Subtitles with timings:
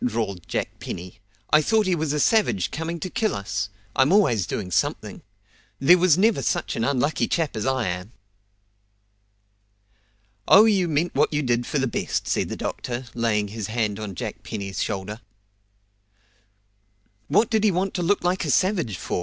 [0.03, 1.19] drawled Jack Penny.
[1.53, 3.69] "I thought he was a savage coming to kill us.
[3.95, 5.21] I'm always doing something.
[5.77, 8.11] There never was such an unlucky chap as I am!"
[10.47, 13.99] "Oh, you meant what you did for the best!" said the doctor, laying his hand
[13.99, 15.21] on Jack Penny's shoulder.
[17.27, 19.19] "What did he want to look like a savage for?"